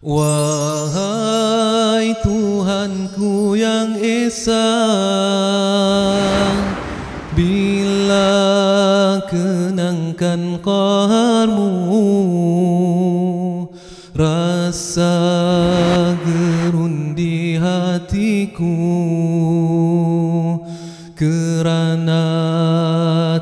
Wahai 0.00 0.96
Tuhanku 2.24 3.52
yang 3.52 4.00
Esa 4.00 4.72
Bila 7.36 8.32
kenangkan 9.28 10.56
qaharmu 10.64 11.68
Rasa 14.16 15.20
gerun 16.24 17.12
di 17.12 17.60
hatiku 17.60 18.72
Kerana 21.12 22.24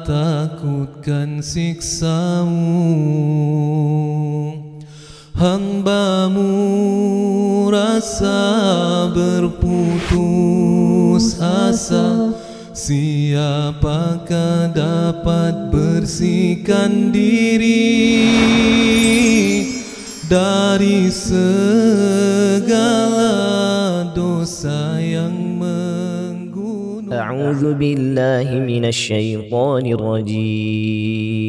takutkan 0.03 1.39
siksamu 1.39 3.28
hambamu 5.49 6.53
rasa 7.73 8.37
berputus 9.17 10.21
asa. 11.41 12.37
Siapakah 12.79 14.71
dapat 14.71 15.75
bersihkan 15.75 17.11
diri 17.11 18.23
Dari 20.31 21.11
segala 21.11 21.75
dosa 24.15 25.03
yang 25.03 25.59
menggunung 25.59 27.11
A'udzu 27.11 27.75
billahi 27.75 28.63
minasy 28.63 29.11
syaithanir 29.11 29.99
rajim 29.99 31.49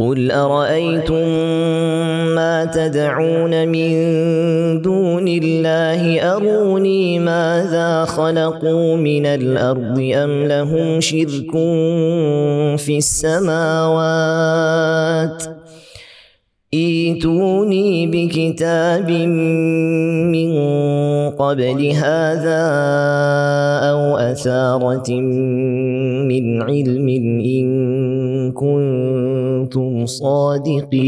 قل 0.00 0.30
أرأيتم 0.30 1.28
ما 2.34 2.64
تدعون 2.64 3.68
من 3.68 3.92
دون 4.82 5.28
الله 5.28 6.22
أروني 6.36 7.18
ماذا 7.18 8.04
خلقوا 8.04 8.96
من 8.96 9.26
الأرض 9.26 10.10
أم 10.14 10.44
لهم 10.44 11.00
شرك 11.00 11.50
في 12.76 12.98
السماوات 12.98 14.00
ايتوني 17.10 18.06
بكتاب 18.06 19.10
من 20.30 20.50
قبل 21.34 21.80
هذا 21.90 22.62
أو 23.90 24.16
أثارة 24.16 25.10
من 26.30 26.62
علم 26.62 27.08
إن 27.42 27.66
كنتم 28.52 30.06
صادقين. 30.06 31.04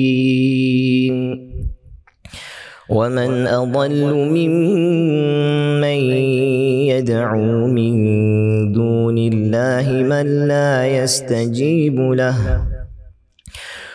ومن 2.90 3.46
أضل 3.46 4.14
ممن 4.14 5.98
يدعو 6.90 7.66
من 7.66 7.94
دون 8.72 9.18
الله 9.18 9.86
من 10.02 10.26
لا 10.48 10.86
يستجيب 10.86 12.00
له. 12.00 12.71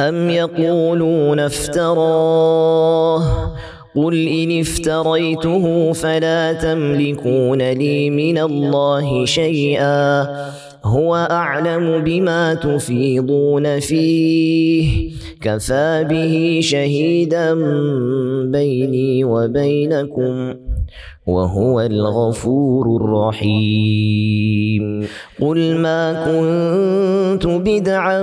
أم 0.00 0.30
يقولون 0.30 1.40
افتراه 1.40 3.22
قل 3.96 4.28
إن 4.28 4.60
افتريته 4.60 5.92
فلا 5.92 6.52
تملكون 6.52 7.62
لي 7.62 8.10
من 8.10 8.38
الله 8.38 9.24
شيئا 9.24 10.26
هو 10.84 11.16
أعلم 11.30 12.04
بما 12.04 12.54
تفيضون 12.54 13.80
فيه 13.80 15.10
كفى 15.40 16.06
به 16.10 16.60
شهيدا 16.62 17.54
بيني 18.44 19.24
وبينكم 19.24 20.54
وهو 21.26 21.80
الغفور 21.80 22.96
الرحيم. 22.96 24.84
قل 25.40 25.76
ما 25.76 26.12
كنت 26.24 27.46
بدعا 27.46 28.22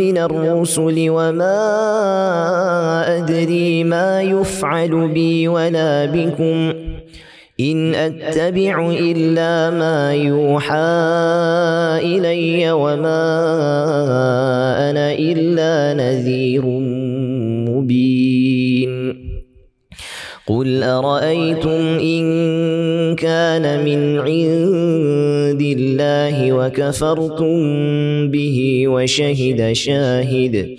من 0.00 0.18
الرسل 0.18 1.06
وما 1.10 1.58
أدري 3.18 3.84
ما 3.84 4.22
يفعل 4.22 5.08
بي 5.08 5.48
ولا 5.48 6.04
بكم. 6.06 6.89
إن 7.60 7.94
أتبع 7.94 8.90
إلا 8.90 9.70
ما 9.70 10.14
يوحى 10.14 10.74
إلي 12.02 12.72
وما 12.72 13.20
أنا 14.90 15.12
إلا 15.12 15.94
نذير 15.94 16.64
مبين. 17.68 19.30
قل 20.46 20.82
أرأيتم 20.82 21.82
إن 22.02 22.24
كان 23.16 23.84
من 23.84 24.18
عند 24.18 25.62
الله 25.62 26.52
وكفرتم 26.52 27.56
به 28.30 28.84
وشهد 28.88 29.72
شاهد 29.72 30.76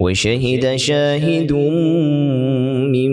وشهد 0.00 0.76
شاهد 0.76 1.52
من 2.92 3.12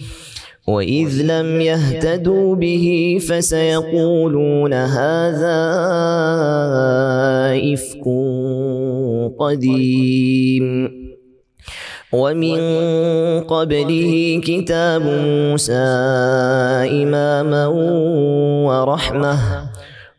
وإذ 0.67 1.21
لم 1.21 1.61
يهتدوا 1.61 2.55
به 2.55 3.17
فسيقولون 3.29 4.73
هذا 4.73 5.59
إفك 7.73 8.05
قديم 9.39 10.91
ومن 12.13 12.59
قبله 13.43 14.41
كتاب 14.43 15.01
موسى 15.01 15.73
إماما 17.03 17.67
ورحمه 18.67 19.70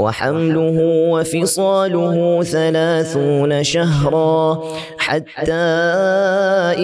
وحمله 0.00 0.78
وفصاله 1.12 2.42
ثلاثون 2.42 3.62
شهرا 3.62 4.62
حتى 4.98 5.66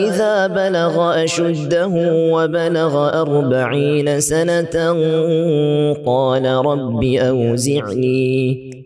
إذا 0.04 0.46
بلغ 0.46 1.24
أشده 1.24 1.92
وبلغ 2.34 3.20
أربعين 3.20 4.20
سنة 4.20 4.76
قال 6.06 6.44
رب 6.46 7.02
أوزعني. 7.04 8.85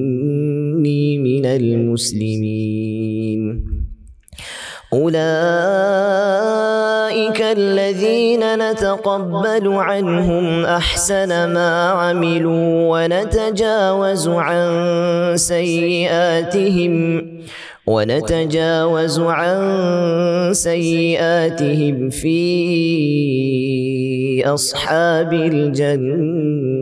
من 1.41 1.45
المسلمين. 1.45 3.41
أولئك 4.93 5.21
الذين 7.41 8.71
نتقبل 8.71 9.67
عنهم 9.67 10.65
أحسن 10.65 11.29
ما 11.53 11.89
عملوا 11.89 12.91
ونتجاوز 12.91 14.27
عن 14.27 14.67
سيئاتهم 15.35 16.93
ونتجاوز 17.87 19.19
عن 19.19 19.59
سيئاتهم 20.53 22.09
في 22.09 22.43
أصحاب 24.45 25.33
الجنة. 25.33 26.81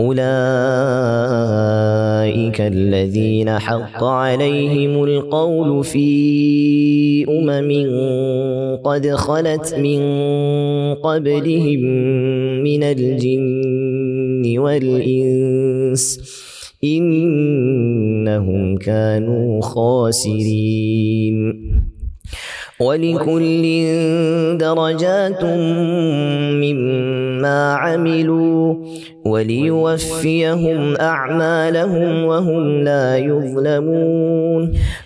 أولئك 0.00 0.20
الذين 2.60 3.58
حق 3.58 4.04
عليهم 4.04 5.04
القول 5.04 5.84
في 5.84 7.26
أمم 7.28 7.70
قد 8.84 9.06
خلت 9.06 9.74
من 9.74 10.00
قبلهم 10.94 11.80
من 12.62 12.82
الجن 12.82 14.58
والإنس 14.58 16.20
إنهم 16.84 18.76
كانوا 18.76 19.60
خاسرين. 19.62 21.36
ولكل 22.80 23.62
درجات 24.56 25.44
مما 26.64 27.74
عملوا 27.74 28.74
وليوفيهم 29.24 30.96
أعمالهم 30.96 32.24
وهم 32.24 32.80
لا 32.80 33.16
يظلمون. 33.16 34.72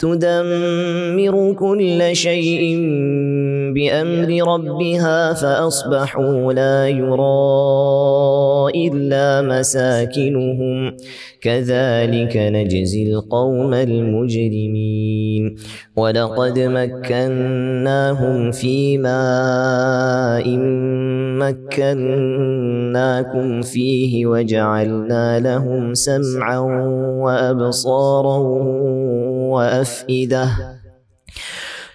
تدمر 0.00 1.52
كل 1.52 2.16
شيء 2.16 2.62
بأمر 3.74 4.30
ربها 4.52 5.32
فأصبحوا 5.32 6.52
لا 6.52 6.88
يرى 6.88 7.28
إلا 8.86 9.42
مساكنهم. 9.42 10.96
كذلك 11.40 12.36
نجزي 12.36 13.12
القوم 13.12 13.74
المجرمين. 13.74 15.56
ولقد 15.96 16.58
مكناهم 16.58 18.50
في 18.50 18.98
ماء 18.98 20.56
مكناكم 21.40 23.62
فيه 23.62 24.26
وجعلنا 24.26 25.40
لهم 25.40 25.94
سمعا 25.94 26.58
وأبصارا 27.24 28.38
وأفئدة 29.50 30.79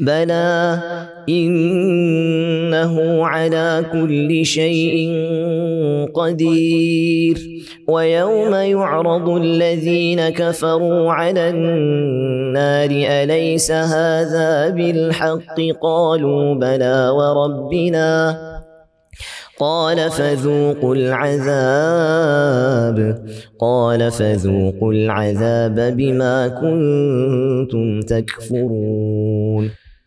بلى 0.00 0.78
إنه 1.28 3.26
على 3.26 3.84
كل 3.92 4.46
شيء 4.46 5.12
قدير. 6.14 7.38
ويوم 7.88 8.54
يعرض 8.54 9.28
الذين 9.28 10.28
كفروا 10.28 11.12
على 11.12 11.50
النار 11.50 12.90
أليس 12.90 13.70
هذا 13.70 14.68
بالحق؟ 14.68 15.60
قالوا 15.82 16.54
بلى 16.54 17.08
وربنا. 17.08 18.38
قال 19.60 20.10
فذوقوا 20.10 20.94
العذاب. 20.94 22.98
قال 23.60 24.10
فذوقوا 24.10 24.92
العذاب 24.92 25.96
بما 25.96 26.48
كنتم 26.48 28.00
تكفرون. 28.00 29.70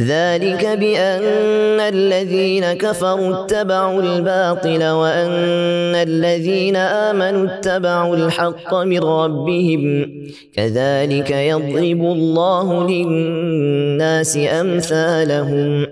ذلك 0.00 0.66
بأن 0.66 1.80
الذين 1.80 2.72
كفروا 2.72 3.44
اتبعوا 3.44 4.02
الباطل 4.02 4.84
وأن 4.84 5.94
الذين 5.94 6.76
آمنوا 6.76 7.46
اتبعوا 7.46 8.16
الحق 8.16 8.74
من 8.74 8.98
ربهم. 8.98 10.06
كذلك 10.54 11.30
يضرب 11.30 12.00
الله 12.16 12.88
للناس 12.88 14.36
أمثالهم. 14.36 15.86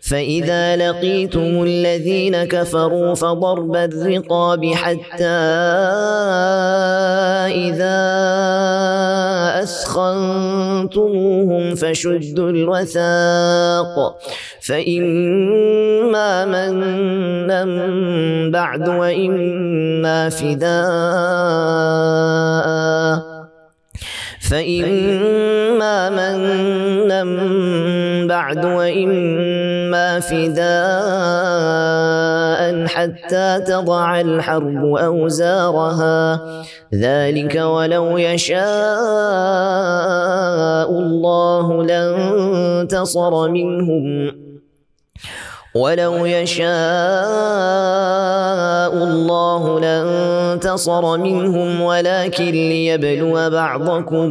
فإذا 0.00 0.76
لقيتم 0.76 1.62
الذين 1.62 2.44
كفروا 2.44 3.14
فضرب 3.14 3.76
الرقاب 3.76 4.74
حتى 4.74 5.38
إذا 7.66 7.98
أثخنتموهم 9.62 11.74
فشدوا 11.74 12.50
الوثاق. 12.50 13.47
فإما 14.60 16.44
منا 16.44 17.64
بعد 18.50 18.88
وإما 18.88 20.28
فداء. 20.28 20.78
فإما 24.50 26.10
منا 26.10 27.24
بعد 28.26 28.64
وإما 28.64 29.57
فداء 30.20 30.68
حتى 32.86 33.60
تضع 33.66 34.20
الحرب 34.20 34.84
أوزارها. 34.84 36.40
ذلك 36.94 37.54
ولو 37.56 38.18
يشاء 38.18 38.58
الله 40.90 41.84
لانتصر 41.84 43.48
منهم. 43.48 44.32
ولو 45.74 46.26
يشاء 46.26 46.68
الله 48.94 49.80
لانتصر 49.80 51.16
منهم 51.16 51.80
ولكن 51.80 52.50
ليبلو 52.50 53.50
بعضكم 53.50 54.28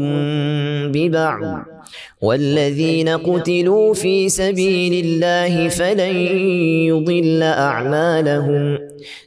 ببعض. 0.91 1.76
والذين 2.21 3.09
قتلوا 3.09 3.93
في 3.93 4.29
سبيل 4.29 5.05
الله 5.05 5.69
فلن 5.69 6.15
يضل 6.89 7.43
أعمالهم. 7.43 8.77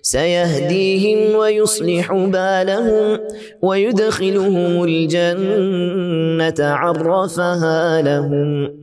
سيهديهم 0.03 1.35
ويصلح 1.35 2.13
بالهم 2.13 3.19
ويدخلهم 3.63 4.85
الجنة 4.85 6.67
عرفها 6.67 8.03
لهم. 8.03 8.81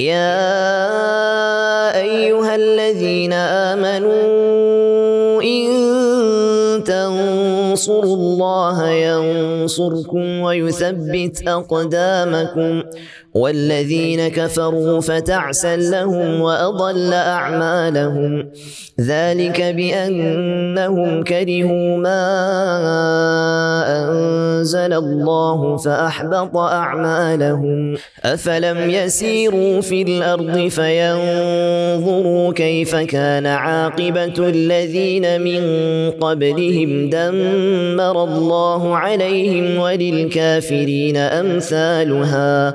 يا 0.00 0.40
أيها 2.00 2.54
الذين 2.54 3.32
آمنوا 3.32 5.42
إن 5.42 5.93
تنصروا 7.74 8.16
الله 8.16 8.88
ينصركم 8.88 10.40
ويثبت 10.40 11.42
أقدامكم. 11.48 12.82
والذين 13.34 14.28
كفروا 14.28 15.00
فتعسا 15.00 15.76
لهم 15.76 16.40
وأضل 16.40 17.12
أعمالهم. 17.12 18.50
ذلك 19.00 19.62
بأنهم 19.62 21.24
كرهوا 21.24 21.96
ما 21.96 22.24
أنزل 23.86 24.92
الله 24.92 25.76
فأحبط 25.76 26.56
أعمالهم. 26.56 27.96
أفلم 28.24 28.90
يسيروا 28.90 29.80
في 29.80 30.02
الأرض 30.02 30.68
فينظروا 30.68 32.52
كيف 32.52 32.96
كان 32.96 33.46
عاقبة 33.46 34.48
الذين 34.48 35.40
من 35.40 35.62
قبلهم. 36.10 37.10
دمر 37.10 38.24
الله 38.24 38.96
عليهم 38.96 39.78
وللكافرين 39.78 41.16
أمثالها. 41.16 42.74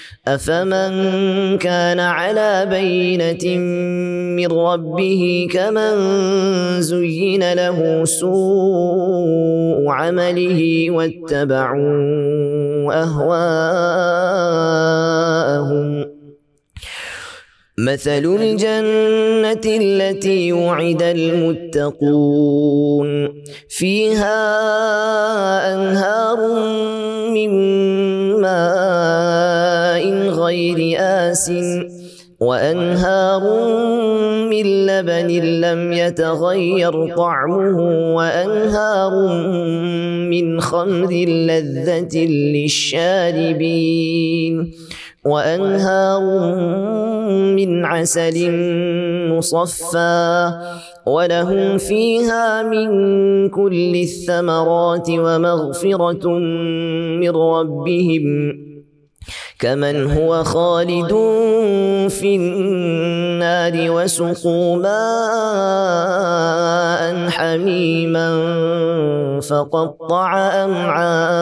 أفمن 0.27 1.57
كان 1.57 1.99
على 1.99 2.67
بينة 2.69 3.57
من 4.37 4.47
ربه 4.51 5.47
كمن 5.51 5.95
زين 6.81 7.53
له 7.53 8.05
سوء 8.05 9.89
عمله 9.89 10.91
واتبعوا 10.91 12.93
أهواءهم 13.03 14.11
مثل 17.81 18.25
الجنة 18.25 19.61
التي 19.65 20.53
وعد 20.53 21.01
المتقون. 21.01 23.07
فيها 23.69 24.37
أنهار 25.73 26.39
من 27.33 27.49
ماء 28.41 30.03
غير 30.29 30.97
آس 30.99 31.51
وأنهار 32.39 33.41
من 34.49 34.65
لبن 34.85 35.27
لم 35.61 35.93
يتغير 35.93 37.15
طعمه 37.15 37.79
وأنهار 38.15 39.11
من 40.29 40.61
خمر 40.61 41.11
لذة 41.25 42.25
للشاربين. 42.53 44.71
وأنهار 45.25 46.21
من 47.55 47.85
عسل 47.85 48.51
مصفى 49.29 50.51
ولهم 51.05 51.77
فيها 51.77 52.63
من 52.63 52.89
كل 53.49 53.95
الثمرات 53.95 55.09
ومغفرة 55.09 56.27
من 57.21 57.29
ربهم 57.29 58.53
كمن 59.59 60.11
هو 60.11 60.43
خالد 60.43 61.09
في 62.09 62.35
النار 62.35 63.73
وسقوا 63.91 64.75
ماء 64.75 66.01
حميما 67.29 68.29
فقطع 69.41 70.37
أمعاءهم 70.65 71.41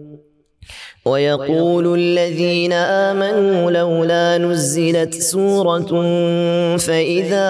ويقول 1.05 1.99
الذين 1.99 2.73
آمنوا 2.73 3.71
لولا 3.71 4.37
نزلت 4.37 5.13
سورة 5.13 5.91
فإذا 6.77 7.49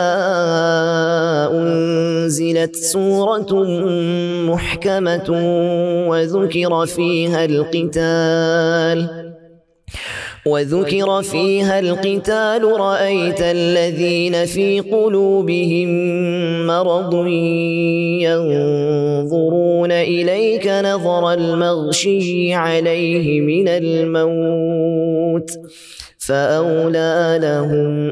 أنزلت 1.51 2.75
سورة 2.75 3.63
محكمة 4.47 5.29
وذكر 6.09 6.85
فيها 6.85 7.45
القتال. 7.45 9.20
وذكر 10.45 11.21
فيها 11.21 11.79
القتال 11.79 12.63
رأيت 12.63 13.41
الذين 13.41 14.45
في 14.45 14.79
قلوبهم 14.79 15.87
مرض 16.67 17.27
ينظرون 18.21 19.91
إليك 19.91 20.67
نظر 20.67 21.33
المغشي 21.33 22.53
عليه 22.53 23.41
من 23.41 23.67
الموت 23.67 25.51
فأولى 26.17 27.39
لهم 27.41 28.11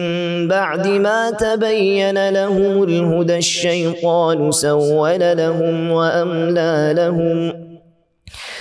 بعد 0.47 0.87
ما 0.87 1.31
تبين 1.31 2.29
لهم 2.29 2.83
الهدى 2.83 3.37
الشيطان 3.37 4.51
سول 4.51 5.19
لهم 5.37 5.91
وأملى 5.91 6.93
لهم 6.95 7.70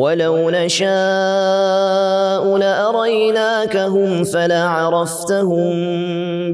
ولو 0.00 0.50
نشاء 0.50 0.90
لأريناكهم 2.56 4.24
فلعرفتهم 4.24 5.74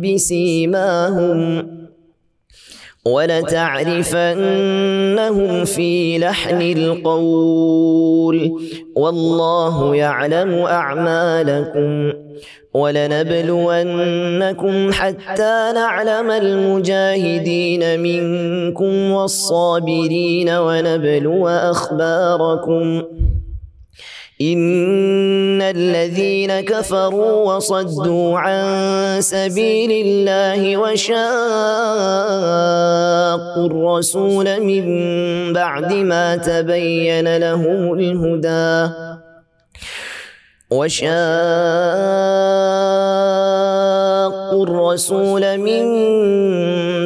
بسيماهم 0.01 1.67
ولتعرفنهم 3.07 4.05
في 5.65 6.19
لحن 6.19 6.63
القول 6.63 8.61
والله 8.97 9.97
يعلم 9.97 10.55
أعمالكم 10.55 12.13
ولنبلونكم 12.75 14.13
حتى 14.93 15.73
نعلم 15.75 16.31
المجاهدين 16.31 18.01
منكم 18.01 19.11
والصابرين 19.13 20.51
ونبلو 20.51 21.49
أخباركم 21.49 23.03
إن 24.41 25.63
الذين 25.63 26.61
كفروا 26.61 27.55
وصدوا 27.55 28.39
عن 28.39 28.65
سبيل 29.21 29.91
الله 30.07 30.77
وشاقوا 30.77 31.17
الرسول 33.67 34.61
من 34.61 34.87
بعد 35.53 35.93
ما 35.93 36.37
تبين 36.37 37.37
لهم 37.37 37.95
الهدى 37.99 38.93
وشاقوا 40.71 41.07
الرسول 44.65 45.59
من 45.59 45.85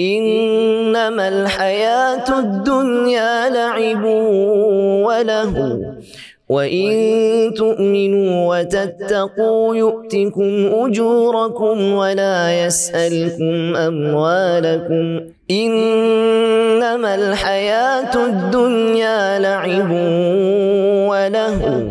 إنما 0.00 1.28
الحياة 1.28 2.38
الدنيا 2.38 3.48
لعب 3.48 4.04
وله 5.04 5.54
وإن 6.48 6.90
تؤمنوا 7.56 8.56
وتتقوا 8.58 9.76
يؤتكم 9.76 10.66
أجوركم 10.72 11.92
ولا 11.94 12.64
يسألكم 12.66 13.76
أموالكم 13.76 15.20
إنما 15.50 17.14
الحياة 17.14 18.26
الدنيا 18.26 19.38
لعب 19.38 19.90
وله 21.10 21.90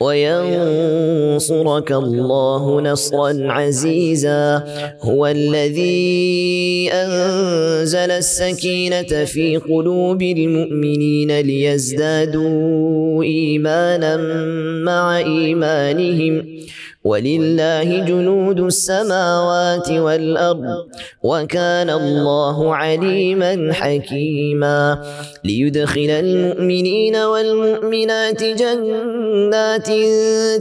وينصرك 0.00 1.92
الله 1.92 2.80
نصرا 2.80 3.38
عزيزا. 3.40 4.64
هو 5.00 5.26
الذي 5.26 6.90
أنزل 6.92 8.10
السكينة 8.10 9.24
في 9.24 9.56
قلوب 9.56 10.22
المؤمنين 10.22 11.40
ليزدادوا 11.40 13.22
إيمانا 13.22 14.16
مع 14.84 15.18
إيمانهم. 15.18 16.60
ولله 17.04 18.04
جنود 18.04 18.60
السماوات 18.60 19.90
والأرض. 19.90 20.64
وكان 21.22 21.90
الله 21.90 22.74
عليما 22.74 23.72
حكيما. 23.72 25.02
ليدخل 25.44 26.10
المؤمنين 26.10 27.16
والمؤمنات 27.16 28.44
جنات 28.44 29.19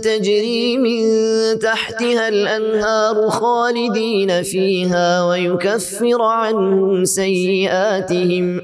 تجري 0.04 0.78
من 0.78 1.04
تحتها 1.60 2.28
الأنهار 2.30 3.30
خالدين 3.30 4.44
فيها 4.44 5.24
ويكفر 5.24 6.22
عنهم 6.22 7.06
سيئاتهم. 7.06 8.62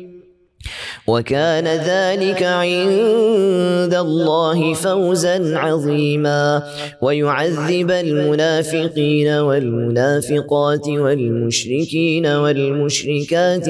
وكان 1.07 1.67
ذلك 1.67 2.43
عند 2.43 3.93
الله 3.93 4.73
فوزا 4.73 5.57
عظيما. 5.57 6.63
ويعذب 7.01 7.91
المنافقين 7.91 9.27
والمنافقات 9.27 10.87
والمشركين 10.87 12.25
والمشركات 12.27 13.69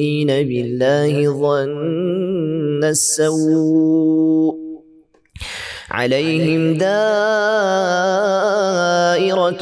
الظانين 0.00 0.48
بالله 0.48 1.28
ظن 1.40 2.84
السوء. 2.84 4.69
عليهم 5.90 6.74
دائرة 6.78 7.60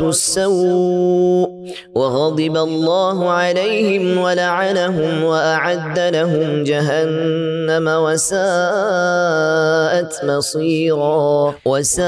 السوء 0.01 1.49
وغضب 1.95 2.57
الله 2.57 3.31
عليهم 3.31 4.19
ولعنهم 4.19 5.25
وأعد 5.25 5.99
لهم 5.99 6.65
جهنم 6.65 7.89
وساءت 7.89 8.41
مصيرا 10.25 11.55
وساءت 11.65 11.99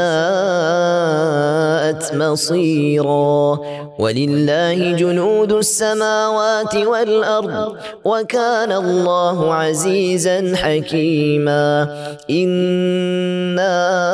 مصيرا. 2.14 3.58
ولله 3.98 4.92
جنود 4.92 5.52
السماوات 5.52 6.76
والأرض 6.76 7.76
وكان 8.04 8.72
الله 8.72 9.54
عزيزا 9.54 10.56
حكيما. 10.56 11.88
إنا 12.30 14.09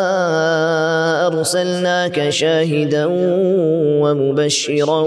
أرسلناك 1.26 2.28
شاهدا 2.28 3.06
ومبشرا 4.02 5.04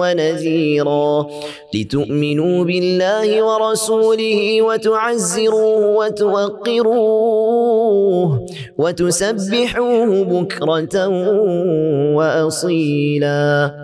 ونذيرا 0.00 1.26
لتؤمنوا 1.74 2.64
بالله 2.64 3.42
ورسوله 3.42 4.62
وتعزروه 4.62 5.86
وتوقروه 5.96 7.34
وتسبحوه 8.78 10.24
بكرة 10.24 11.08
وأصيلا. 12.16 13.83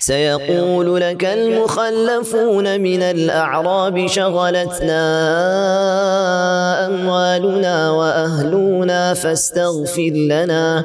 سيقول 0.00 1.00
لك 1.00 1.24
المخلفون 1.24 2.80
من 2.80 3.02
الأعراب 3.02 4.06
شغلتنا 4.06 5.02
أموالنا 6.86 7.90
وأهلنا 7.90 9.14
فاستغفر 9.14 10.12
لنا. 10.14 10.84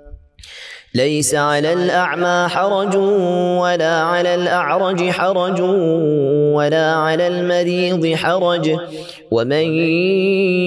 ليس 0.95 1.35
على 1.35 1.73
الأعمى 1.73 2.49
حرج 2.49 2.95
ولا 3.61 3.93
على 3.93 4.35
الأعرج 4.35 5.09
حرج 5.09 5.61
ولا 6.55 6.91
على 6.91 7.27
المريض 7.27 8.15
حرج. 8.15 8.77
ومن 9.31 9.65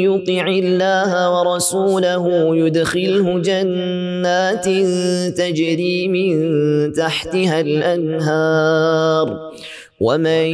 يطع 0.05 0.47
الله 0.47 1.41
ورسوله 1.41 2.57
يدخله 2.57 3.39
جنات 3.39 4.65
تجري 5.39 6.09
من 6.09 6.93
تحتها 6.93 7.61
الأنهار. 7.61 9.51
ومن 10.01 10.47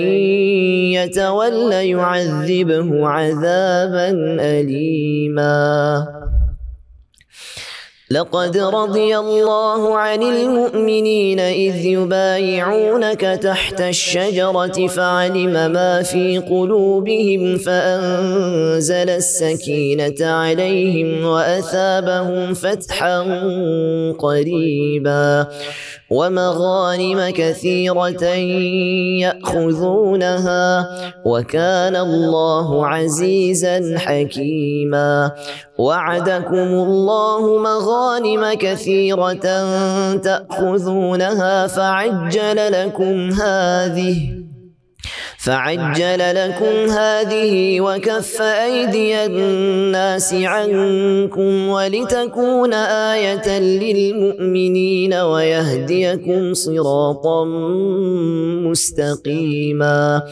يتول 0.92 1.72
يعذبه 1.72 3.06
عذابا 3.06 4.10
أليماً. 4.40 6.19
لقد 8.12 8.56
رضي 8.58 9.18
الله 9.18 9.96
عن 9.98 10.22
المؤمنين 10.22 11.40
إذ 11.40 11.84
يبايعونك 11.86 13.20
تحت 13.20 13.80
الشجرة 13.80 14.86
فعلم 14.86 15.72
ما 15.72 16.02
في 16.02 16.38
قلوبهم 16.38 17.58
فأنزل 17.58 19.10
السكينة 19.10 20.26
عليهم 20.26 21.24
وأثابهم 21.24 22.54
فتحا 22.54 23.20
قريبا 24.18 25.48
ومغانم 26.10 27.30
كثيرة 27.34 28.24
يأخذونها 29.20 30.88
وكان 31.24 31.96
الله 31.96 32.86
عزيزا 32.86 33.98
حكيما. 33.98 35.30
وعدكم 35.78 36.68
الله 36.86 37.58
مغانم 37.58 38.52
كثيرة 38.52 39.34
تأخذونها 40.16 41.66
فعجل 41.66 42.72
لكم 42.72 43.30
هذه. 43.30 44.39
فعجل 45.42 46.34
لكم 46.34 46.90
هذه 46.90 47.80
وكف 47.80 48.42
أيدي 48.42 49.26
الناس 49.26 50.34
عنكم 50.34 51.68
ولتكون 51.68 52.74
آية 52.74 53.58
للمؤمنين 53.58 55.14
ويهديكم 55.14 56.54
صراطا 56.54 57.44
مستقيما 58.68 60.22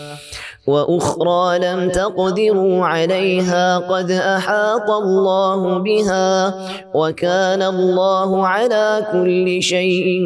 وأخرى 0.66 1.59
لم 1.59 1.90
تقدروا 1.90 2.85
عليها 2.85 3.79
قد 3.79 4.11
أحاط 4.11 4.90
الله 4.90 5.79
بها 5.79 6.55
وكان 6.94 7.62
الله 7.62 8.47
على 8.47 9.07
كل 9.12 9.62
شيء 9.62 10.22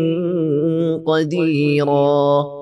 قديراً 1.07 2.62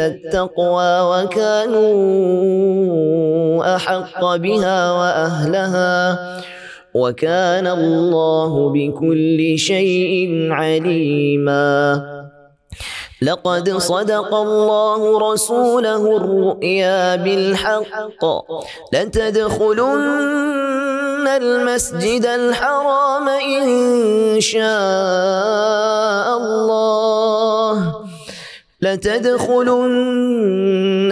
التقوى 0.00 1.00
وكانوا 1.00 1.90
أحق 3.76 4.36
بها 4.36 4.92
وأهلها 4.92 6.18
وكان 6.94 7.66
الله 7.66 8.72
بكل 8.72 9.58
شيء 9.58 10.48
عليما. 10.50 12.02
لقد 13.22 13.70
صدق 13.70 14.34
الله 14.34 15.32
رسوله 15.32 16.16
الرؤيا 16.16 17.16
بالحق. 17.16 18.24
لتدخلن 18.92 20.40
المسجد 21.28 22.26
الحرام 22.26 23.28
إن 23.28 24.40
شاء 24.40 26.26
الله. 26.36 27.99
لتدخلن 28.82 29.92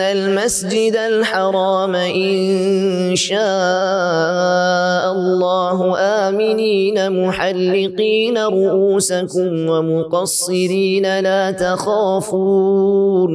المسجد 0.01 0.97
الحرام 0.97 1.95
إن 1.95 3.17
شاء 3.17 3.39
الله. 5.13 5.99
آمنين 5.99 7.27
محلقين 7.27 8.39
رؤوسكم 8.39 9.69
ومقصرين 9.69 11.21
لا 11.21 11.51
تخافون. 11.51 13.35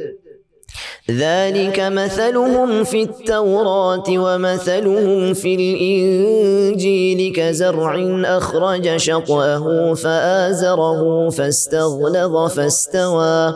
ذلك 1.17 1.79
مثلهم 1.79 2.83
في 2.83 3.03
التوراة 3.03 4.03
ومثلهم 4.09 5.33
في 5.33 5.55
الإنجيل 5.55 7.33
كزرع 7.35 8.21
أخرج 8.25 8.97
شطأه 8.97 9.93
فآزره 9.93 11.29
فاستغلظ 11.29 12.51
فاستوى 12.51 13.53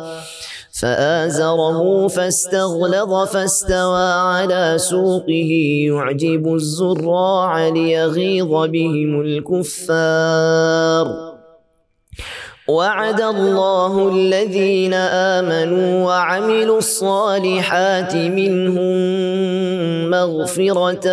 فآزره 0.72 2.08
فاستغلظ 2.08 3.28
فاستوى 3.28 4.12
على 4.12 4.74
سوقه 4.78 5.52
يعجب 5.88 6.54
الزراع 6.54 7.68
ليغيظ 7.68 8.52
بهم 8.52 9.22
الكفار 9.22 11.06
وعد 12.68 13.22
الله 13.22 13.94
الذين 14.10 14.94
آمنوا 15.38 16.06
وعملوا 16.06 16.78
الصالحات 16.78 18.16
منهم 18.16 18.98
مغفرة 20.10 21.08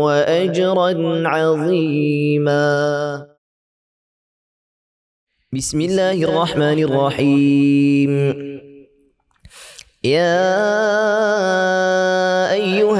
وأجرا 0.00 0.90
عظيما. 1.28 2.66
بسم 5.52 5.80
الله 5.80 6.24
الرحمن 6.24 6.78
الرحيم. 6.88 8.12
يا 10.04 11.35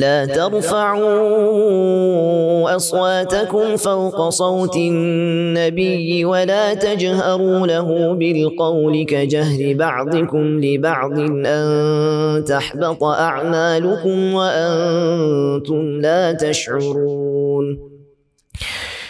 لا 0.00 0.24
ترفعوا 0.24 1.10
أصواتكم 2.76 3.76
فوق 3.76 4.28
صوت 4.28 4.76
النبي 4.76 6.24
ولا 6.24 6.74
تجهروا 6.74 7.66
له 7.66 8.12
بالقول 8.14 9.04
كجهر 9.04 9.74
بعضكم 9.74 10.64
لبعض 10.64 11.18
أن 11.46 12.44
تحبط 12.44 13.02
أعمالكم 13.04 14.34
وأنتم 14.34 16.00
لا 16.00 16.32
تشعرون. 16.32 17.90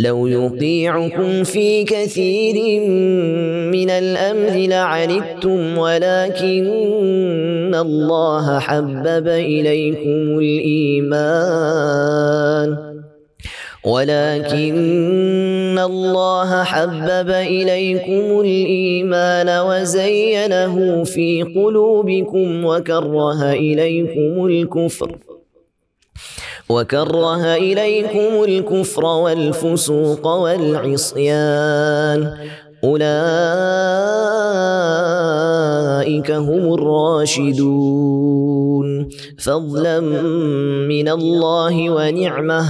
لو 0.00 0.26
يطيعكم 0.26 1.44
في 1.44 1.84
كثير 1.84 2.80
من 3.72 3.90
الأمر 3.90 4.68
لعنتم 4.68 5.78
ولكن 5.78 7.74
الله 7.74 8.58
حبب 8.58 9.28
إليكم 9.28 10.38
الإيمان. 10.38 11.76
ولكن 13.84 15.78
الله 15.78 16.64
حبب 16.64 17.30
إليكم 17.30 18.40
الإيمان 18.40 19.60
وزينه 19.60 21.04
في 21.04 21.42
قلوبكم 21.42 22.64
وكره 22.64 23.52
إليكم 23.52 24.46
الكفر. 24.46 25.18
وكره 26.68 27.54
إليكم 27.54 28.44
الكفر 28.44 29.04
والفسوق 29.04 30.26
والعصيان. 30.26 32.32
أولئك 32.84 33.06
هم 36.30 36.74
الراشدون. 36.74 38.86
فضلا 39.38 40.00
من 40.88 41.08
الله 41.08 41.90
ونعمة. 41.90 42.64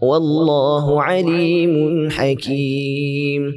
والله 0.00 1.02
عليم 1.02 2.08
حكيم. 2.10 3.56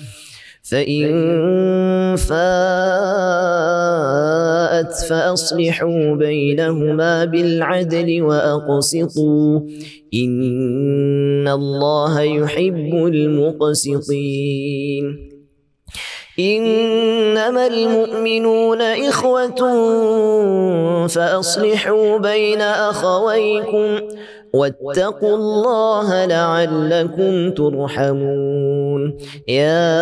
فإن 0.71 2.15
فاءت 2.15 2.31
فأصلحوا 5.09 6.15
بينهما 6.15 7.25
بالعدل 7.25 8.21
وأقسطوا. 8.21 9.59
إن 10.13 11.47
الله 11.47 12.21
يحب 12.21 12.93
المقسطين. 12.93 14.11
إنما 16.39 17.67
المؤمنون 17.67 18.81
إخوة 18.81 19.61
فأصلحوا 21.07 22.17
بين 22.17 22.61
أخويكم. 22.61 23.99
واتقوا 24.53 25.35
الله 25.35 26.25
لعلكم 26.25 27.51
ترحمون. 27.51 29.17
يا 29.47 29.97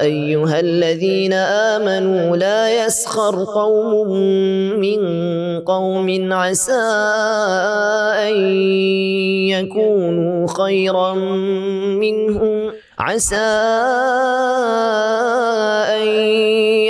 أيها 0.00 0.60
الذين 0.60 1.32
آمنوا 1.32 2.36
لا 2.36 2.86
يسخر 2.86 3.44
قوم 3.44 4.10
من 4.80 5.00
قوم 5.60 6.32
عسى 6.32 6.72
أن 8.28 8.36
يكونوا 9.50 10.46
خيرا 10.46 11.14
منهم 11.98 12.63
عسى 12.98 13.36
أن 15.98 16.06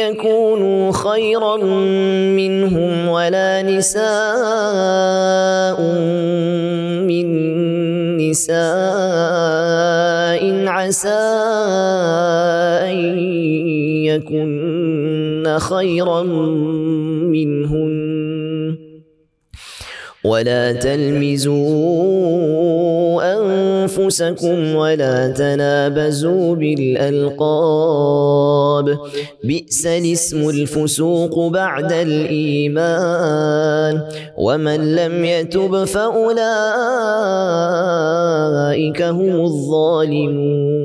يكونوا 0.04 0.92
خيرا 0.92 1.56
منهم 2.36 3.08
ولا 3.08 3.62
نساء 3.62 4.04
من 7.08 7.26
نساء. 8.20 9.64
عسى 10.68 11.08
أن 12.84 13.18
يكن 14.04 15.56
خيرا 15.58 16.22
منهن. 17.32 18.03
ولا 20.24 20.72
تلمزوا 20.72 21.64
أنفسكم 23.38 24.74
ولا 24.74 25.28
تنابزوا 25.28 26.54
بالألقاب. 26.54 27.38
بئس 29.44 29.86
الاسم 29.86 30.48
الفسوق 30.48 31.46
بعد 31.48 31.92
الإيمان. 31.92 33.24
ومن 34.38 34.94
لم 34.94 35.24
يتب 35.24 35.84
فأولئك 35.84 36.22
هم 39.02 39.40
الظالمون. 39.40 40.84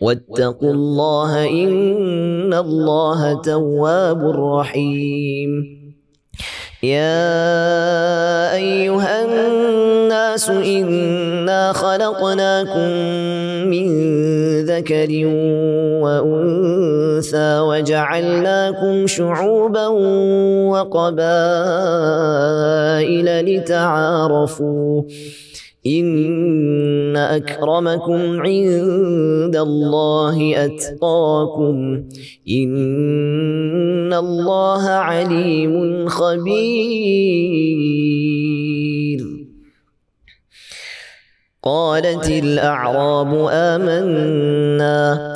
واتقوا 0.00 0.72
الله 0.72 1.48
إن 1.48 2.54
الله 2.54 3.42
تواب 3.42 4.20
رحيم. 4.28 5.50
يا 6.82 8.52
أيها 8.54 9.24
الناس 9.24 10.50
إنا 10.50 11.72
خلقناكم 11.72 12.90
من 13.72 13.88
ذكر 14.64 15.08
وأنثى 16.04 17.58
وجعلناكم 17.58 19.06
شعوبا 19.06 19.86
وقبائل 20.68 21.26
لتعارفوا 23.48 25.02
إن 25.86 27.16
أكرمكم 27.16 28.40
عند 28.40 29.56
الله 29.56 30.64
أتقاكم 30.64 32.04
إن 32.50 34.12
الله 34.12 34.82
عليم 34.88 36.08
خبير. 36.08 37.66
قالت 41.62 42.30
الأعراب 42.30 43.48
آمنا 43.50 45.35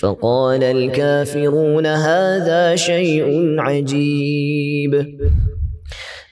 فقال 0.00 0.62
الكافرون 0.64 1.86
هذا 1.86 2.76
شيء 2.76 3.54
عجيب. 3.60 5.18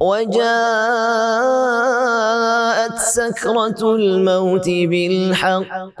وجاءت 0.00 0.40
سكرة 2.98 3.94
الموت 3.94 4.68
بالحق. 4.68 6.00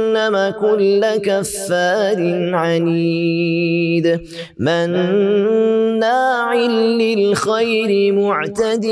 جهنم 0.21 0.53
كل 0.61 1.01
كفار 1.17 2.19
عنيد. 2.53 4.19
مناع 4.59 6.53
للخير 7.01 8.13
معتد 8.13 8.85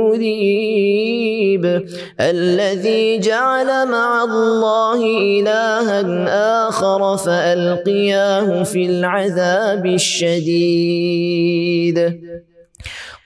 مريب. 0.00 1.64
الذي 2.20 3.18
جعل 3.18 3.88
مع 3.88 4.24
الله 4.24 5.06
إلها 5.40 6.68
آخر 6.68 7.16
فألقياه 7.16 8.62
في 8.62 8.86
العذاب 8.86 9.86
الشديد. 9.86 11.20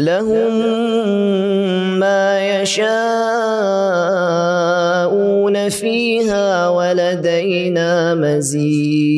لهم 0.00 0.54
ما 1.98 2.60
يشاءون 2.62 2.88
فيها 5.68 6.68
ولدينا 6.68 8.14
مزيد. 8.14 9.17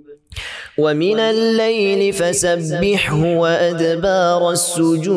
ومن 0.77 1.19
الليل 1.19 2.13
فسبحه 2.13 3.37
وأدبار 3.37 4.51
السجود. 4.51 5.11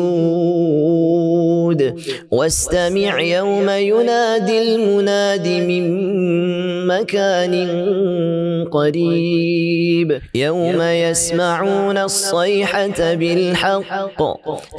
واستمع 2.31 3.21
يوم 3.21 3.69
ينادي 3.69 4.75
المناد 4.75 5.47
من 5.47 5.85
مكان 6.87 7.55
قريب. 8.71 10.21
يوم 10.35 10.81
يسمعون 10.81 11.97
الصيحة 11.97 13.13
بالحق. 13.13 14.21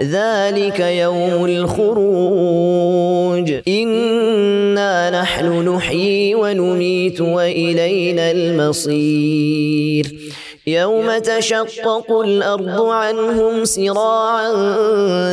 ذلك 0.03 0.81
يوم 0.81 1.47
الخروج. 1.47 3.53
إنا 3.69 5.23
نحن 5.23 5.69
نحيي 5.69 6.35
ونميت 6.35 7.21
وإلينا 7.21 8.31
المصير. 8.31 10.26
يوم 10.69 11.19
تشقق 11.19 12.21
الأرض 12.21 12.81
عنهم 12.81 13.65
سراعا 13.65 14.53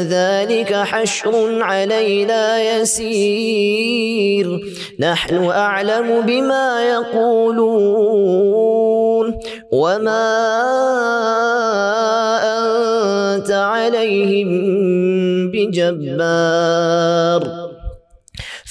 ذلك 0.03 0.73
حشر 0.73 1.63
علينا 1.63 2.61
يسير. 2.61 4.59
نحن 4.99 5.45
أعلم 5.45 6.21
بما 6.21 6.89
يقولون. 6.89 8.34
وما 9.71 10.53
أنت 13.36 13.51
عليهم 13.51 14.49
بجبار. 15.51 17.62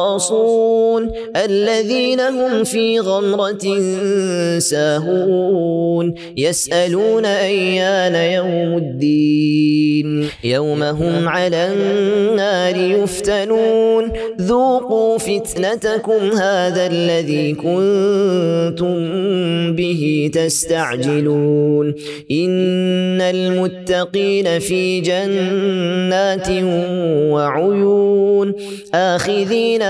الخراصون 0.00 1.10
الذين 1.36 2.20
هم 2.20 2.64
في 2.64 3.00
غمرة 3.00 3.64
ساهون 4.58 6.14
يسألون 6.36 7.24
أيان 7.24 8.14
يوم 8.14 8.76
الدين. 8.76 10.28
يوم 10.44 10.82
هم 10.82 11.28
على 11.28 11.72
النار 11.72 12.76
يفتنون. 12.76 14.12
ذوقوا 14.40 15.18
فتنتكم 15.18 16.30
هذا 16.32 16.86
الذي 16.86 17.52
كنتم 17.52 18.96
به 19.76 20.30
تستعجلون. 20.34 21.94
إن 22.30 23.20
المتقين 23.20 24.58
في 24.58 25.00
جنات 25.00 26.48
وعيون 27.32 28.54
آخذين 28.94 29.89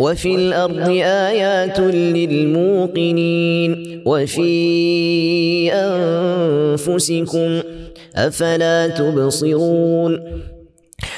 وفي 0.00 0.34
الأرض 0.34 0.88
آيات 1.04 1.80
للموقنين 1.80 3.72
وفي 4.06 4.52
أنفسكم 5.72 7.60
أفلا 8.16 8.88
تبصرون 8.88 10.20